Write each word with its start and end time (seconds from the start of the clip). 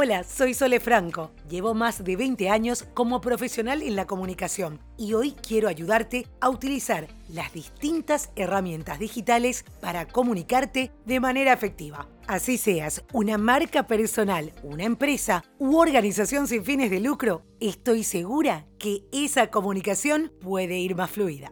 Hola, 0.00 0.22
soy 0.22 0.54
Sole 0.54 0.78
Franco. 0.78 1.32
Llevo 1.50 1.74
más 1.74 2.04
de 2.04 2.14
20 2.14 2.50
años 2.50 2.84
como 2.94 3.20
profesional 3.20 3.82
en 3.82 3.96
la 3.96 4.06
comunicación 4.06 4.78
y 4.96 5.14
hoy 5.14 5.32
quiero 5.32 5.66
ayudarte 5.66 6.28
a 6.40 6.50
utilizar 6.50 7.08
las 7.28 7.52
distintas 7.52 8.30
herramientas 8.36 9.00
digitales 9.00 9.64
para 9.80 10.06
comunicarte 10.06 10.92
de 11.04 11.18
manera 11.18 11.52
efectiva. 11.52 12.06
Así 12.28 12.58
seas 12.58 13.02
una 13.12 13.38
marca 13.38 13.88
personal, 13.88 14.52
una 14.62 14.84
empresa 14.84 15.42
u 15.58 15.76
organización 15.78 16.46
sin 16.46 16.64
fines 16.64 16.92
de 16.92 17.00
lucro, 17.00 17.42
estoy 17.58 18.04
segura 18.04 18.66
que 18.78 19.02
esa 19.10 19.48
comunicación 19.50 20.30
puede 20.40 20.78
ir 20.78 20.94
más 20.94 21.10
fluida. 21.10 21.50